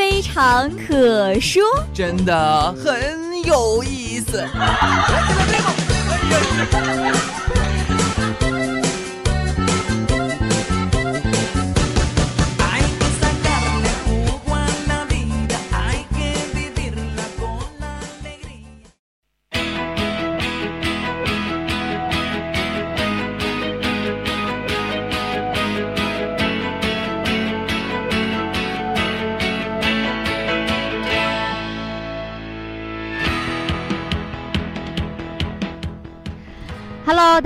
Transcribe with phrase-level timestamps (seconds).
[0.00, 1.62] 非常可说，
[1.92, 4.42] 真的很有意思。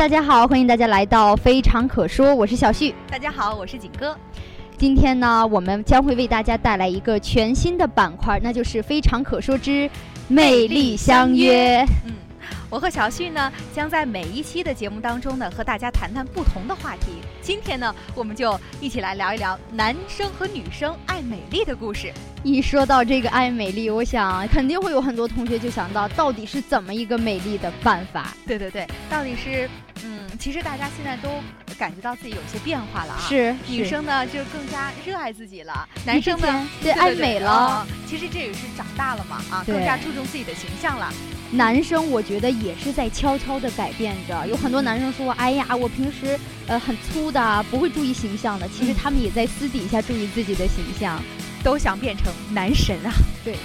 [0.04, 2.94] 大家好，欢迎大家来到非常可说，我是小旭。
[3.10, 4.14] 大家好，我是景哥。
[4.76, 9.88] 今天呢，我们将会为大家带来一个全新的板块，那就是非常可说之
[10.28, 11.82] 魅力相约。
[12.04, 12.12] 嗯，
[12.74, 17.22] 我和小旭呢，将在每一期的节目当中呢，和大家谈谈不同的话题。
[17.40, 22.12] 今天呢，我们就一起来聊一聊男生和女生爱美丽的故事。
[22.42, 28.34] 一说到这个爱美丽，我想肯定会有很多同学就想到，到底是怎么一个美丽的办法？
[28.44, 29.70] 对对对，到底是，
[30.02, 31.28] 嗯，其实大家现在都
[31.78, 33.22] 感觉到自己有些变化了啊。
[33.28, 37.86] 是，女生呢就更加热爱自己了，男生呢对爱美了。
[38.08, 41.12] 其实这也是长大了嘛，啊，更加注重自己的形象了。
[41.56, 51.20] 男生我觉得也是在悄悄的改变着，有很多男生说，哎呀，我平时呃很粗的，不会注意形象的，其实他们也在私底下注意自己的形象。
[51.62, 53.10] 都想变成男神啊！
[53.42, 53.56] 对。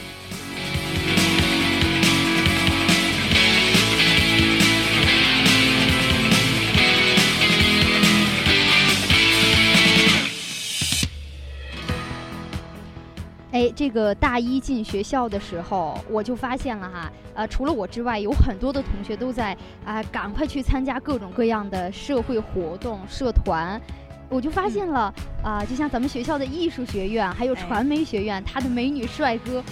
[13.80, 23.80] 这个大一进学校的时候，我就发现了哈，呃，除了我之外，有很多的同学都在啊，赶快去参加各种各样的社会活动、社团。
[24.28, 29.64] 我就发现了啊，就像咱们学校的艺术学院，还有传媒学院，它的美女帅哥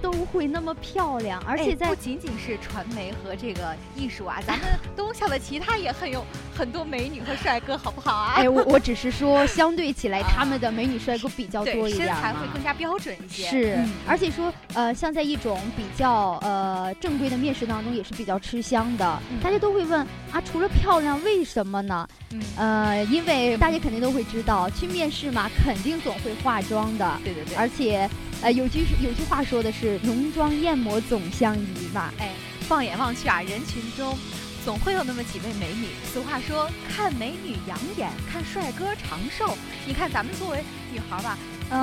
[0.00, 6.24] 都会那么漂亮，而且在不仅仅是传媒和这个艺术啊， 咱们东校的其他也很有
[6.56, 8.34] 很多美女和帅哥，好不好啊？
[8.36, 13.48] 哎，我我只是说，相对起来，他们的美女帅哥比较多一点，身材会更加标准一些。
[13.48, 19.18] 是，而且说呃，像在一种比较呃正规的面试当中，也是比较吃香的。
[19.42, 22.08] 大家都会问啊，除了漂亮，为什么呢？
[22.56, 27.18] 呃，因为大家肯定都会知道，去面试嘛，肯定总会化妆的。
[27.24, 27.56] 对对对。
[27.56, 28.08] 而且，
[28.40, 32.12] 呃，有句有句话说的是“浓妆艳抹总相宜”嘛。
[32.18, 32.30] 哎，
[32.60, 34.16] 放眼望去啊，人群中
[34.64, 35.88] 总会有那么几位美女。
[36.12, 39.56] 俗话说，看美女养眼，看帅哥长寿。
[39.84, 40.62] 你看咱们作为
[40.92, 41.36] 女孩吧，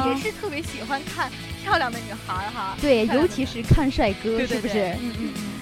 [0.07, 1.29] 也是特别喜欢看
[1.63, 2.77] 漂亮的女孩哈。
[2.79, 4.95] 对，尤其是看帅哥，是不是？
[5.01, 5.56] 嗯嗯嗯。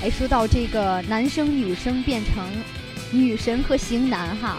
[0.00, 2.46] 哎，说到这个男生女生变成
[3.10, 4.58] 女神和型男哈，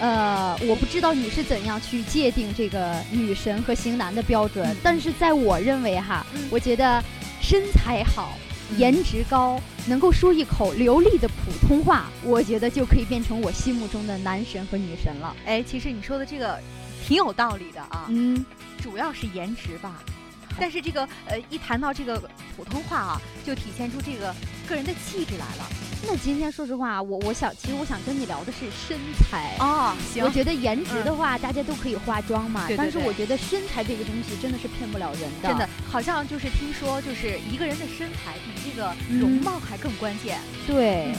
[0.00, 7.02] 呃，我不知道你是怎样去界定这个女神和型男的标准，但是在我认为哈，我觉得
[7.42, 8.38] 身材好、
[8.78, 15.36] 颜值高、能够说一口流利的普通话，我觉得就可以变成我心目中的男神和女神了。
[15.44, 16.58] 哎，其实你说的这个
[17.10, 18.46] 挺有道理的啊，嗯，
[18.80, 19.94] 主要是颜值吧。
[20.60, 22.22] 但是这个呃，一谈到这个
[22.56, 24.32] 普通话啊，就体现出这个
[24.68, 25.66] 个人的气质来了。
[26.06, 28.96] 那今天说实话，我我想，其实我想跟你聊的是身
[29.28, 29.96] 材啊。
[30.12, 32.68] 行，我觉得颜值的话，大家都可以化妆嘛。
[32.68, 32.78] 对对对。
[32.78, 35.48] 但是我觉得身材这个东西真的是骗不了人的。
[35.48, 40.38] 真的，好像就是听说，就是一个人的身材比这个容貌还更关键。
[40.64, 41.12] 对，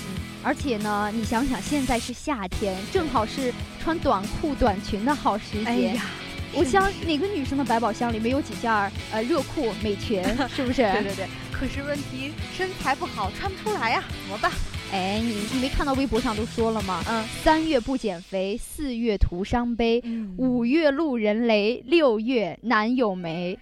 [0.44, 5.66] 而且呢，你想想，现在是夏天，正好是穿短裤短裙的好时节。
[5.66, 6.06] 哎呀。
[6.54, 10.22] 我想哪个女生的百宝箱里没有几件儿呃热裤美裙，
[10.54, 10.82] 是不是？
[10.82, 11.26] 对对对。
[11.50, 14.52] 可是问题身材不好，穿不出来呀，怎么办？
[14.92, 17.02] 哎，你你没看到微博上都说了吗？
[17.08, 20.04] 嗯，三月不减肥，四月徒伤悲，
[20.36, 23.58] 五月路人雷，六月男友没。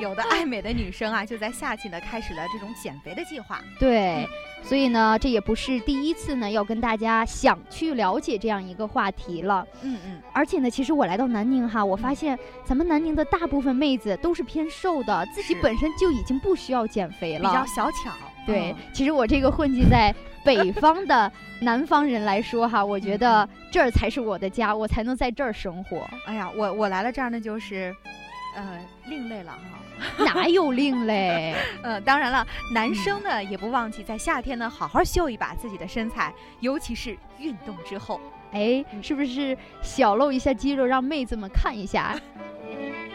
[0.00, 3.60] 有的爱美的女生啊，就在夏季呢开始了这种减肥的计划。
[3.78, 4.26] 对，
[4.66, 9.64] 所以呢，这也不是第一次呢，要跟大家想去了解这样一个话题了。
[9.82, 10.20] 嗯嗯。
[10.32, 18.10] 而且呢，其实我来到南宁哈，我发现咱们南宁的大部分妹子都是偏瘦的，自己本身就已经不需要减肥了，比较小巧。
[18.44, 20.14] 对，其实我这个混迹在
[20.44, 21.30] 北方的
[21.60, 26.08] 南方人来说哈，我觉得这儿才是我的家，我才能在这儿生活。
[26.26, 27.94] 哎呀，我我来了这儿呢，就是，
[28.56, 29.78] 呃，另类了哈。
[30.24, 31.54] 哪有另类？
[31.82, 38.20] 呃，当然了，男生呢也不忘记在夏天呢好好秀一把自己的身材，尤其是运动之后。
[38.52, 42.14] 哎，是不是小露一下肌肉，让妹子们看一下？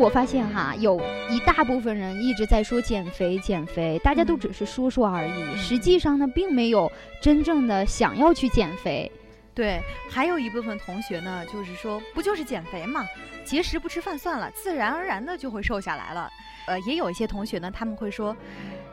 [0.00, 0.98] 我发现哈，有
[1.28, 9.12] 一大部分人一直在说减肥减肥，大家都只是说说而已，实际上呢，并没有真正的想要去减肥。
[9.54, 13.04] 对，还有一部分同学呢，就是说不就是减肥嘛，
[13.44, 16.30] 节食不吃饭算了，自然而然的就会瘦下来了。
[16.66, 18.34] 呃，也有一些同学呢，他们会说，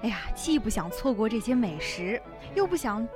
[0.01, 2.21] 哎呀，既不想错过这些美食，
[2.53, 3.07] 又不想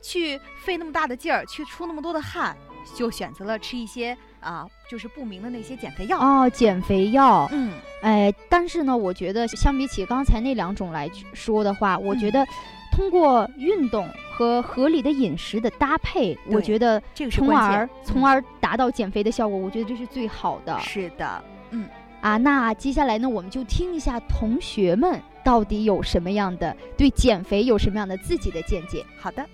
[0.00, 2.56] 去费那么大的劲儿去出那么多的汗，
[2.94, 4.16] 就选择了吃一些。
[4.40, 7.72] 啊，就是不明的那些减肥药哦，减肥药，嗯，
[8.02, 12.44] 哎，但是呢，我觉得相比起刚才那两种来说的话，我觉得
[12.90, 20.78] 通过运动和合理的饮食的搭配，我觉得这个是从而从而达到减肥的效果，我觉得这是最好的。
[20.80, 21.86] 是的，嗯，
[22.20, 29.04] 啊，那接下来呢，我们就听一下同学们到底有什么样的对减肥有什么样的自己的见解。
[29.18, 29.46] 好的。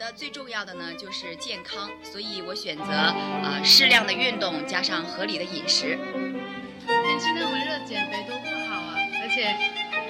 [0.00, 5.98] 得最重要的呢就是健康，所以我选择呃适量的运动加上合理的饮食。
[6.86, 8.96] 天气那么热，减肥多不好啊！
[9.20, 9.54] 而且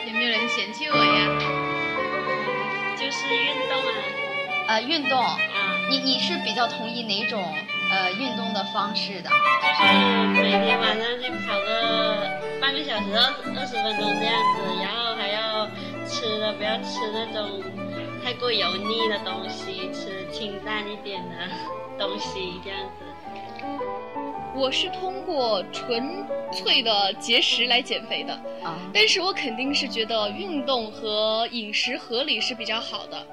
[0.07, 1.27] 也没有人嫌弃我呀。
[2.97, 3.91] 就是运动啊。
[4.69, 5.19] 呃，运动。
[5.19, 5.37] 啊。
[5.91, 7.43] 你你是比较同意哪种
[7.91, 9.29] 呃运动的方式的？
[9.29, 15.67] 就是每天晚上去跑个半个小时二二十分钟这样子，然后还要
[16.07, 17.61] 吃的不要吃那种。
[18.41, 21.37] 太过油腻的东西，吃清淡一点的
[21.99, 23.05] 东西，这样子。
[24.55, 28.33] 我是通过纯粹的节食来减肥的，
[28.65, 33.27] 啊，但是我肯定是觉得运动和饮食合理是比较好的。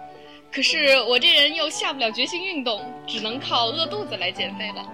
[0.51, 4.85] 可是我这人又下不了决心运动，只能靠饿肚子来减肥了。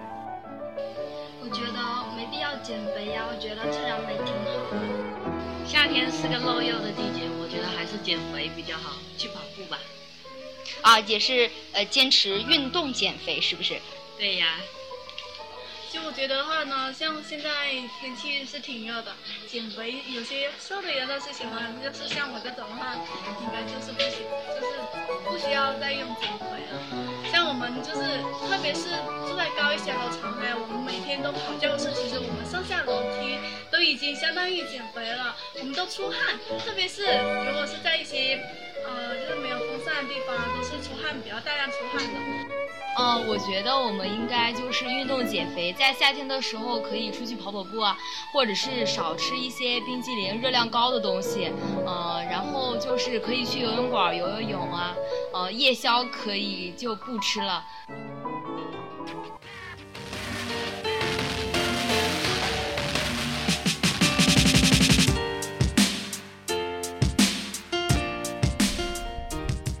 [1.42, 4.26] 我觉得没必要减肥呀，我觉得这样没挺
[4.70, 4.76] 好。
[5.66, 9.76] 夏天是个露肉的季节，我觉得还是减肥比较好，去跑步吧。
[10.84, 13.80] 啊，也是呃，坚持运动减肥，是不是？
[14.18, 14.60] 对呀。
[15.90, 17.70] 就我觉得的话呢，像现在
[18.00, 19.14] 天气是挺热的，
[19.48, 22.98] 减肥有些瘦的人倒是喜欢，要是像我这种的话，
[23.40, 24.76] 应该就是不行，就是
[25.24, 27.32] 不需要再用减肥了。
[27.32, 28.02] 像我们就是，
[28.50, 28.90] 特别是
[29.24, 33.38] 住在高一些楼层的，我们每天都跑教室，其实我们上下楼梯
[33.70, 37.06] 都已经相当于减肥了，我们都出汗，特别是
[37.46, 38.38] 如果是在一些。
[38.86, 39.16] 呃，
[40.14, 42.20] 地方，都是出汗比较大量出汗的。
[42.96, 47.98] 嗯，我觉得我们应该就是运动减肥，在夏天的时候可以出去跑跑步啊，
[48.32, 51.50] 或者是少吃一些冰激凌、热量高的东西。
[51.84, 54.94] 嗯，然后就是可以去游泳馆游游泳啊，
[55.32, 57.64] 呃，夜宵可以就不吃了。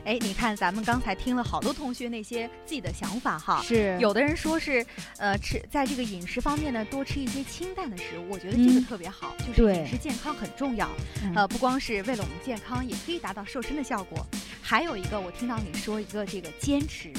[0.04, 4.84] 哎，你看，咱们刚才听了好多同学那些自己的想法哈，是有的人说是，
[5.16, 10.90] 呃，吃在这个饮食方面呢，多吃一些清淡的食物，我觉得这个特别好，就是饮食健康很重要，
[11.34, 14.26] 呃，不光是为了我们健康，也可以达到瘦身的效果。
[14.60, 17.10] 还有一个，我听到你说一个这个坚持。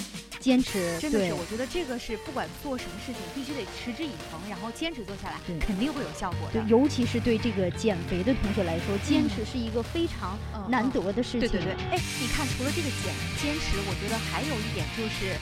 [0.45, 6.61] 坚持真的是，我觉得这个是不管做什么事情，必须得持之以恒，然后坚持做下来，肯定会有效果的。
[6.69, 10.37] 尤其是对这个减肥的同学来说，坚持是一个非常
[10.69, 11.39] 难得的事情。
[11.39, 13.09] 对对对，哎，你看，除了这个减
[13.41, 15.33] 坚持，我觉得还有一点就是，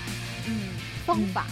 [0.47, 0.71] 嗯，
[1.05, 1.47] 方法。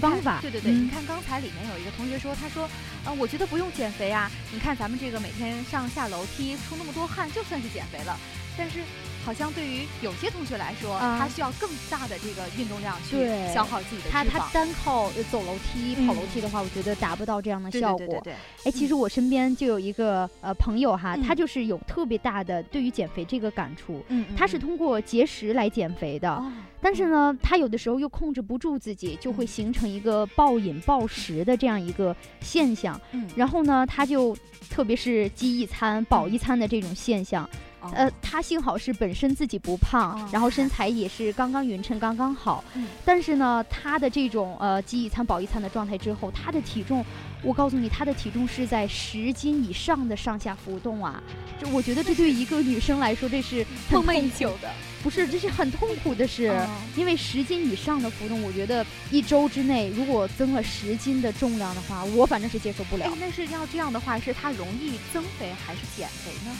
[0.00, 0.40] 方法。
[0.42, 2.64] 对对对，你看刚才里面有一个同学说，他说，
[3.04, 8.18] 啊，我觉得不用减肥啊，你看咱们这个每天上下楼梯出那么多汗，就算是减肥了。
[8.58, 8.80] 但是。
[9.26, 18.22] 好像对于有些同学来说，他需要更大的这个运动量去消耗自己的他他单靠走楼梯、跑楼梯的话，我觉得达不到这样的效果。
[18.62, 24.00] 哎，其实我身边就有一个呃朋友哈，他就是有特别大的对于减肥这个感触。
[24.06, 26.40] 嗯，他是通过节食来减肥的，
[26.80, 33.00] 但是呢，他有的时候又控制不住自己，就会形成一个暴饮暴食的这样一个现象。
[33.10, 34.36] 嗯，然后呢，他就
[34.70, 37.48] 特别是饥一餐饱一餐的这种现象。
[37.94, 42.64] 呃，他幸好是本身自己不胖，然后身材也是刚刚匀称，刚刚好。
[43.04, 47.04] 但是呢，他的这种呃饥一餐饱一餐的状态之后，他的体重，
[47.42, 51.22] 我告诉你，他的体重是在十斤以上的上下浮动啊！
[51.60, 54.70] 这我觉得这对一个女生来说，这是梦寐以求的。
[55.02, 56.52] 不是，这是很痛苦的事，
[56.96, 63.08] 因为十斤以上的浮动，我觉得一周之内如果增了十斤的重量的话，我反正是接受不了。
[63.20, 66.56] 那是要这样的话，是他容易增肥还是减肥呢？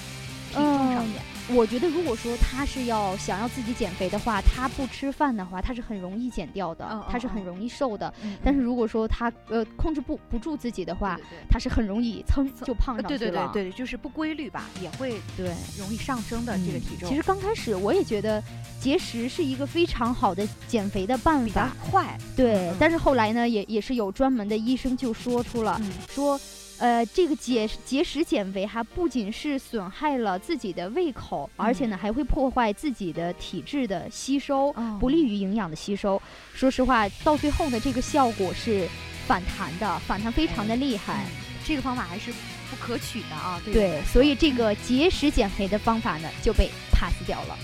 [0.56, 1.22] 体重上面。
[1.54, 8.12] 我觉得，如果说他是要想要自己减肥的话，他不吃饭的话，他是很容易减掉的，他是很容易瘦的。
[8.44, 11.16] 但是如果说他呃控制不不住自己的话，
[11.48, 13.18] 他是很容易蹭就胖上去了。
[13.18, 17.08] 对对对对，就是不规律吧，也会对容易上升的这个体重。
[17.08, 18.42] 其实刚开始我也觉得
[18.80, 22.18] 节食是一个非常好的减肥的办法，快。
[22.34, 26.40] 对，但是后来呢，也也是有专门的医生就说出了说。
[26.78, 36.20] 呃，这个节节食减肥还不仅是损害了自己的胃口，而且呢还会破坏自己的体质的吸收，不利于营养的吸收。
[36.54, 38.88] 说实话，到最后呢，这个效果是
[39.26, 41.24] 反弹的，反弹非常的厉害。
[41.64, 42.30] 这个方法还是
[42.70, 43.60] 不可取的啊。
[43.64, 47.58] 对，所以这个节食减肥的方法呢就被 pass 掉了。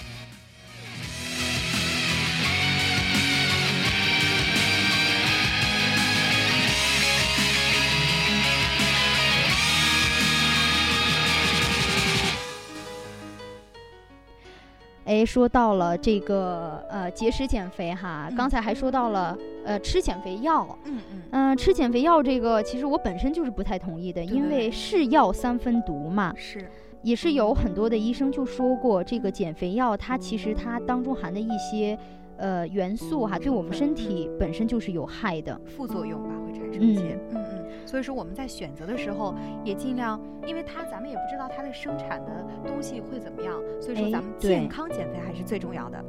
[15.12, 21.22] 哎，说到了这个呃节食减肥哈，刚才还说到了呃吃减肥药，嗯嗯。
[21.32, 26.66] 嗯，吃减肥药这个其实我本身就是不太同意的，因为是药三分毒嘛，是，
[27.02, 31.98] 也是有很多的医生就说过，这个减肥药它其实它当中含的一些
[32.42, 37.62] 呃元素哈，对我们身体本身就是有害的副作用吧，会产生一些，嗯嗯。
[37.86, 39.34] 所以说我们在选择的时候
[39.64, 46.04] 也尽量，因为它咱们也不知道它的生产的东西会怎么样，所以说咱们健康减肥还是最重要的。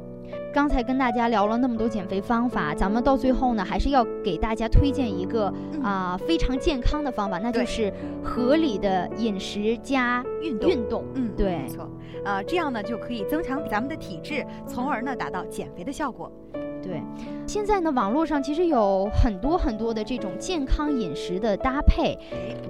[0.52, 5.52] 刚才跟大家聊了那么多减肥方法，咱们到最后呢，还是要给大家推荐一个
[5.82, 10.70] 啊非常健康的方法，那就是合理的饮食加运动。
[10.70, 11.90] 运动，嗯，对，没错，
[12.24, 16.30] 呃，这样呢就可以增强咱们的体质，从而呢达到减肥的效果。
[16.82, 17.02] 对，
[17.46, 22.14] 现在呢，网络上其实有很多很多的这种健康饮食的搭配，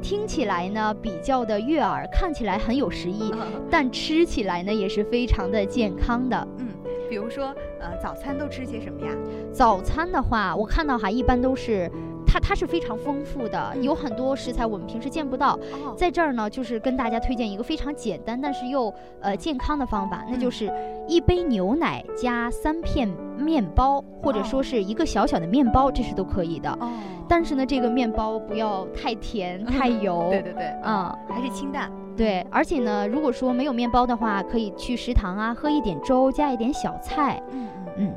[0.00, 3.34] 听起来呢比较的悦耳，看起来很有食欲，
[3.68, 6.46] 但吃起来呢也是非常的健康的。
[6.58, 6.68] 嗯，
[7.08, 9.12] 比如说，呃，早餐都吃些什么呀？
[9.52, 11.90] 早餐的话，我看到哈，一般都是。
[12.26, 15.56] 它它是非常丰富的，有很多食材我们平时见不到。
[15.96, 20.68] 在这儿呢，就是跟大家推荐一个非常简单但是又呃健康的方法，那就是
[21.06, 23.08] 一杯牛奶加三片
[23.38, 26.68] 面包，或者说是一个小小的面包，这是都可以的。
[26.80, 26.90] 哦。
[27.28, 30.26] 但是呢，这个面包不要太甜太油。
[30.32, 30.74] 对对对。
[30.82, 31.88] 嗯，还是清淡。
[32.16, 37.42] 对，而且呢，如果说没有面包的话，可以去食堂啊，喝一点粥，加一点小菜。
[37.50, 38.16] 嗯嗯嗯。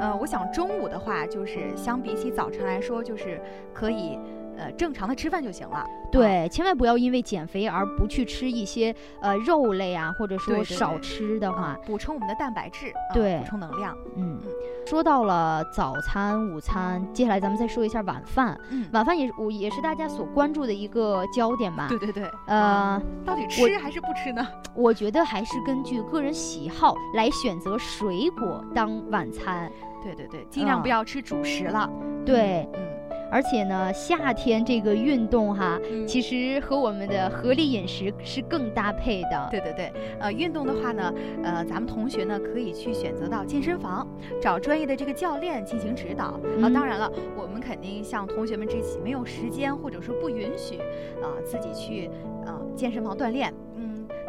[0.00, 3.40] 呃，我想中午的话，就是相比起早晨来说，就是
[3.72, 4.18] 可以
[4.56, 5.86] 呃正常的吃饭就行了。
[6.10, 13.96] 对，千万不要因为减肥而不去吃一些呃肉类啊，或者说少吃的话，补充我们的蛋白质，对，补充能量。
[14.16, 14.38] 嗯，
[14.86, 18.58] 说到了早餐、午餐，接下来咱们再说一下晚饭。
[18.70, 21.86] 嗯，晚饭也我也是大家所关注的一个焦点吧。
[21.88, 22.30] 对对对。
[22.46, 24.46] 呃，到底吃还是不吃呢？
[24.74, 29.70] 我觉得还是根据个人喜好来选择水果当晚餐。
[30.02, 31.90] 对对对，尽量不要吃主食了。
[32.26, 39.48] 对，嗯，而且呢，夏天这个运动哈，其实和我们的合理饮食是更搭配的。
[39.50, 41.12] 对对对，呃，运动的话呢，
[41.42, 44.06] 呃，咱们同学呢可以去选择到健身房，
[44.40, 46.40] 找专业的这个教练进行指导。
[46.62, 50.76] 啊，当然了，我们肯定像同学们这起没有时间或者说不允许
[51.22, 52.08] 啊自己去
[52.46, 53.52] 啊健身房锻炼。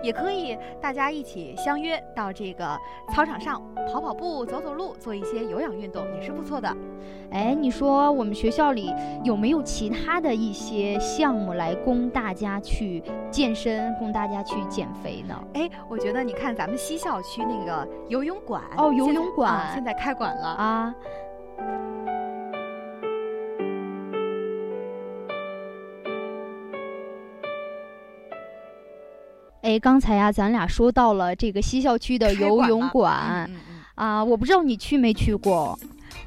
[0.06, 2.78] 也可以，大家一起相约到这个
[3.12, 3.60] 操场上
[3.92, 6.72] 跑跑步、走走路，做一些有氧运动，也是不错的。
[7.32, 8.94] 哎，你说我们学校里
[9.24, 15.36] 有没有其他的一些项目来供大家去健身、供大家去减肥呢？
[15.56, 20.96] 哎，我觉得你看咱们西校区那个游泳馆哦，游泳馆现在开馆了啊。
[29.66, 33.50] 哎，刚才呀，咱俩说到了这个西校区的游泳馆，
[33.96, 35.78] 啊，我不知道你去没去过。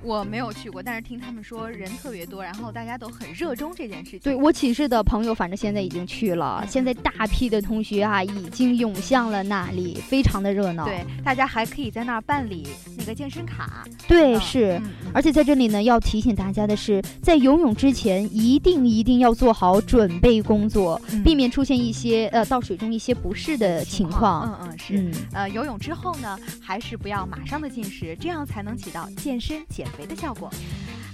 [0.03, 4.21] 我没有去过，但是听他们说人特别多，然后大家都很热衷这件事情。
[4.21, 10.85] 对我寝室的朋友，反正现在已经去了，现在大批的同学啊已经涌向了那里，非常的热闹。
[10.85, 12.67] 对，大家还可以在那儿办理
[12.97, 13.85] 那个健身卡。
[14.07, 14.81] 对，是。
[15.13, 24.57] 而且在这里呢，要提醒大家的是，在游泳之前一定一定要做好准备工作，避免出现一些呃到水中一些不适的情况。
[24.63, 25.11] 嗯嗯是。
[25.33, 29.89] 呃，游泳之后呢，还是不要马上的进食，这样才能起到健身减。
[29.97, 30.51] 肥的效果，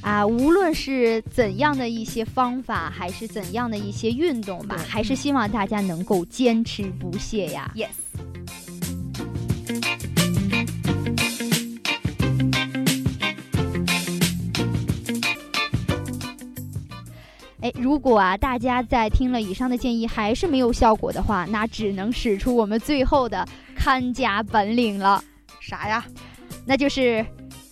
[0.02, 7.72] 啊，无论是怎样的一些方法，还是怎样的一些运动吧，还是希望大家能够坚持不懈呀。
[7.74, 8.03] Yes。
[17.75, 25.23] 如果啊，大家在听了以上的建议还是没有效果的话，那只能使出我们最后的看家本领了。
[25.61, 26.04] 啥呀？
[26.64, 27.25] 那就是。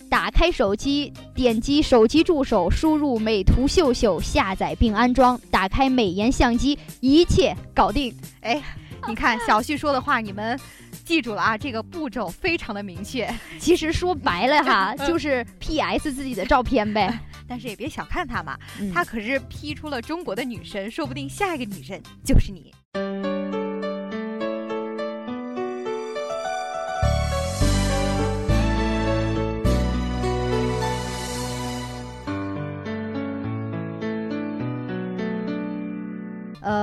[0.09, 5.41] 打开手机，点击手机助手，输入美图秀秀，下载并安装。
[5.49, 8.15] 打开美颜相机，一切搞定。
[8.41, 8.61] 哎，
[9.07, 10.59] 你看小旭说的话，你们
[11.05, 11.57] 记住了啊？
[11.57, 13.29] 这个步骤非常的明确。
[13.59, 17.19] 其实说白了哈，就是 P S 自己的照片呗。
[17.45, 18.57] 但是也别小看他嘛，
[18.93, 22.73] 他可是 P 出了中国的女神，说不定下一个女神就是你。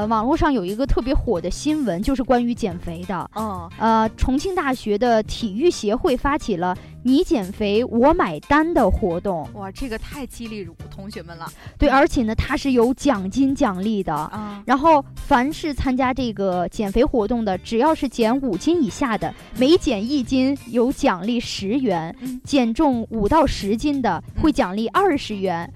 [0.01, 3.31] 呃，网络上有一个特别火的新闻，就是关于减肥的。
[3.35, 9.47] 哦，呃，重庆大学的体育协会发起了“你减肥我买单”的活动。
[9.53, 11.53] 哇，这个太激励同学们了。
[11.77, 14.15] 对，而且呢，它是有奖金奖励的。
[14.15, 22.11] 啊，然后凡是参加这个减肥活动的，只要是减五斤以下的，每减一斤有奖励十元；
[22.43, 25.71] 减重五到十斤的，会奖励二十元。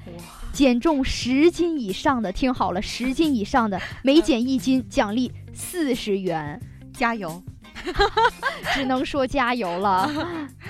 [0.54, 6.58] 减重十斤以上的，听好了，十斤以上的 每减一斤奖励四十元，
[6.92, 7.42] 加油！
[8.73, 10.08] 只能说加油了。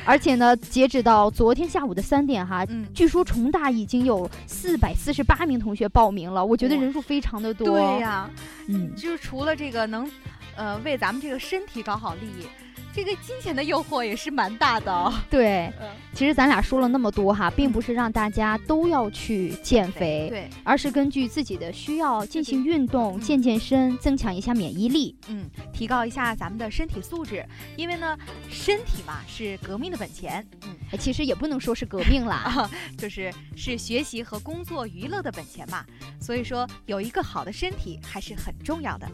[0.06, 7.68] 而且呢，截止到昨天下午的三点哈，据说重大已经有四百四十八名同学报名了，我觉得人数非常的多。
[7.68, 8.28] 对呀，
[8.68, 10.10] 嗯，就是除了这个能，
[10.56, 12.46] 呃，为咱们这个身体搞好利益。
[12.94, 15.12] 这个金钱的诱惑也是蛮大的哦。
[15.28, 15.72] 对，
[16.12, 27.44] 其实咱俩说了那么多哈，并不是让大家都要去减肥，对，而是根据自己的需要进行运动、健健身，增强一下免疫力，嗯，提高一下咱们的身体素质。
[27.76, 28.16] 因为呢，
[28.48, 35.84] 身体嘛是革命的本钱，嗯，其实也不能说是革命啦， 就是是学习和工作娱乐的本钱嘛。
[36.20, 39.10] 所以说，有一个好的身体还是很重要的。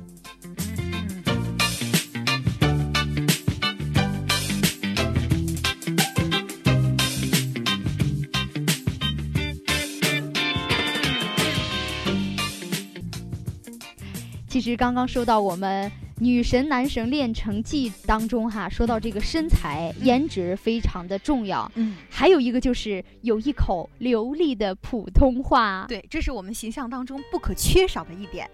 [14.50, 28.50] 其实刚刚说到我们女神男神练成记当中哈，说到这个身材颜值非常的重要，嗯，还有一个就是有一口流利的普通话，对，这是我们形象当中不可缺少的一点。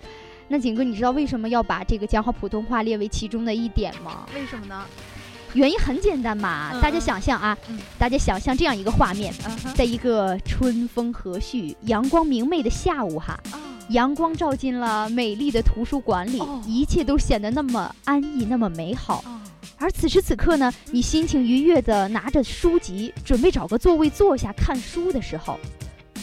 [0.49, 4.29] 那景哥，你知道为什么要把这个讲好普通话列为其中的一点吗？
[4.35, 4.85] 为什么呢？
[5.55, 7.57] 原因很简单嘛，大家想象啊，
[7.97, 9.33] 大家想象这样一个画面，
[9.75, 13.41] 在一个春风和煦、阳光明媚的下午哈。
[13.91, 19.23] 阳光照进了美丽的图书馆里，一切都显得那么安逸，那么美好。
[19.79, 25.59] 而此时此刻呢，你心情愉悦地拿着书籍，准备找个座位坐下看书的时候，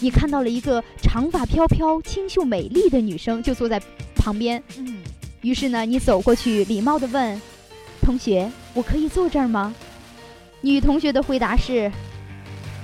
[0.02, 3.82] 你看到了一个长发飘飘、清秀美丽的女生就坐在
[4.16, 4.62] 旁边。
[4.78, 4.98] 嗯，
[5.42, 7.40] 于是呢，你走过去，礼貌地问
[8.02, 9.74] ：“同学，我可以坐这儿吗？”
[10.62, 11.92] 女同学的回答是。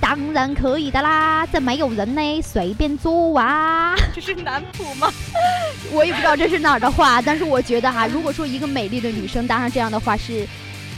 [0.10, 3.95] 当然可以的啦，这没有人呢，随便坐啊。
[4.12, 5.08] 这是南普吗？
[5.93, 10.48] 我也不知道这是哪儿的话，但是我觉得哈，如果说一个美丽的女生搭上这样的话是，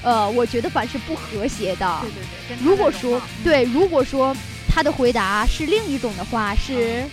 [0.01, 1.99] 呃，我觉得反是不和谐的。
[2.01, 2.65] 对对对。
[2.65, 4.33] 如果说对，如果说
[4.73, 7.03] 他的回答是另一种的话是。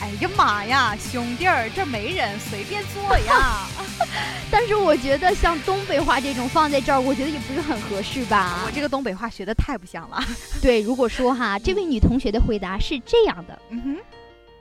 [0.00, 3.66] 哎呀妈呀，兄弟儿，这没人，随便坐呀。
[4.50, 8.60] 但是我觉得像东北话这种放在这儿，我觉得也不是很合适吧。
[8.66, 10.22] 我这个东北话学的太不像了。
[10.62, 13.82] 对，如果说哈，这位女同学的回答是这样的，嗯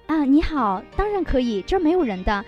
[0.08, 2.44] 哼，啊，你好，当然可以，这儿没有人的。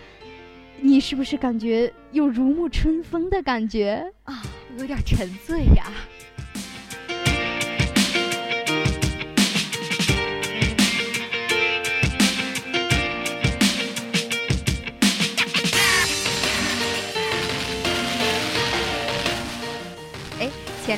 [0.82, 4.42] 你是不是感觉有如沐春风的感觉啊？
[4.78, 5.86] 有点沉醉呀。
[5.86, 5.94] 前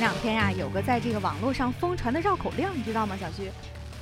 [0.01, 3.51] 两天呀，有个在这个网络上疯传的绕口令，你知道吗，小徐？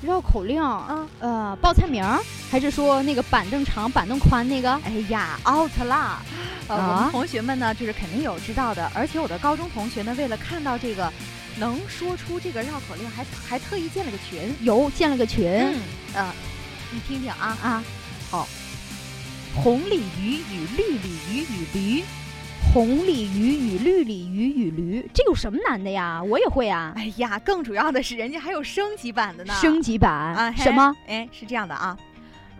[0.02, 2.18] 绕口令啊，呃，报菜名儿，
[2.50, 4.72] 还是说那个板凳长、板凳宽那个？
[4.86, 6.22] 哎呀，out 啦！
[6.70, 11.12] 呃，我们同学们呢，就是肯定有知道的，而且我的高中同学呢，为了看到这个
[11.58, 15.52] 能说出这个绕口令，还还特意建了个群，有建了个群。
[16.14, 16.34] 呃，
[16.94, 17.84] 你听听啊啊，
[18.32, 18.48] 好，
[19.54, 22.04] 红鲤鱼与绿鲤鱼与驴。
[22.72, 26.22] 红鲤鱼与绿鲤鱼与驴，这有什么难的呀？
[26.22, 26.94] 我也会啊！
[26.96, 29.54] 哎呀，更主要的是，人家还有升级版的呢。
[29.56, 30.52] 升级版啊？
[30.52, 30.96] 什么？
[31.08, 31.98] 哎，是这样的啊，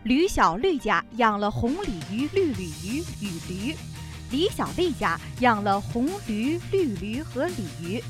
[0.04, 3.76] 吕小绿家养了红鲤鱼、绿鲤鱼与驴，
[4.32, 8.04] 李小丽家养了红驴、绿驴和鲤鱼。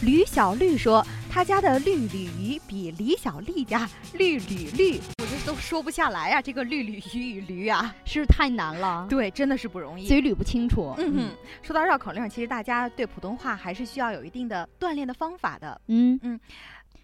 [0.00, 5.00] 吕小绿说：“他家的绿鲤鱼比李小丽家绿鲤绿，
[5.44, 6.40] 都说不下来呀。
[6.40, 9.06] 这个绿鲤鱼与驴啊，是不是太难了？
[9.08, 10.94] 对，真的是不容易，嘴捋不清楚。
[10.98, 11.30] 嗯哼，
[11.62, 15.80] 说到绕口令，其实大家对普通话还是需要有一定的锻炼的方法的。
[15.88, 16.38] 嗯嗯。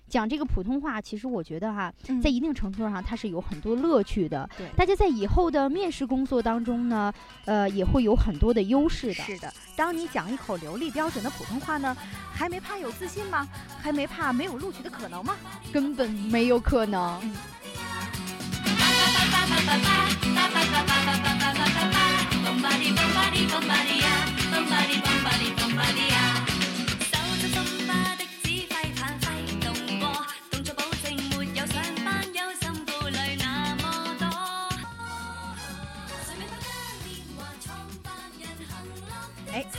[0.09, 4.48] 讲这个普通话，其实我觉得哈，在一定程度上它是有很多乐趣的。
[4.57, 7.12] 对，大家在以后的面试工作当中呢，
[7.44, 9.22] 呃，也会有很多的优势的。
[9.24, 11.94] 是的，当你讲一口流利标准的普通话呢，
[12.33, 13.46] 还没怕有自信吗？
[13.83, 15.37] 还没怕没有录取的可能吗？
[15.70, 17.20] 根本没有可能。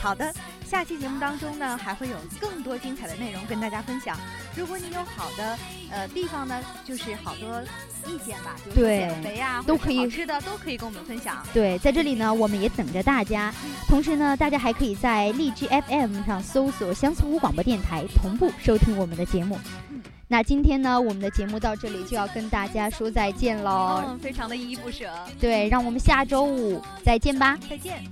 [0.02, 0.32] 好的，
[0.70, 4.16] 下期节目当中呢，还会有更多精彩的内容跟大家分享。
[4.54, 5.58] 如果你有好的
[5.90, 7.60] 呃地方呢，就是好多
[8.06, 11.44] 意见吧，就是减肥啊，都可以吃的都可以跟我们分享。
[11.52, 13.52] 对，在这里呢，我们也等着大家。
[13.88, 19.58] 同时呢，大家还可以在荔枝 FM 上搜索乡村舞广播电台，同步收听我们的节目。
[20.28, 25.10] 那今天呢，我们的节目到这里就要跟大家说再见喽，非常的依依不舍。
[25.40, 28.04] 对，让我们下周五再见吧，再见。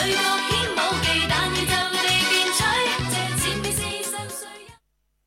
[0.00, 1.37] 每个天舞忌。